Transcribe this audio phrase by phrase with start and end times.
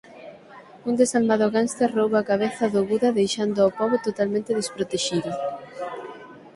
[0.89, 5.31] Un desalmado gánster rouba a cabeza do Buda deixando ó pobo totalmente desprotexido.